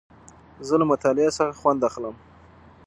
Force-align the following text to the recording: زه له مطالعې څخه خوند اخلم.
زه 0.67 0.73
له 0.81 0.85
مطالعې 0.91 1.29
څخه 1.37 1.57
خوند 1.59 1.81
اخلم. 1.89 2.15